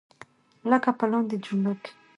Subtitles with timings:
[0.69, 1.91] لکه په لاندې جملو کې.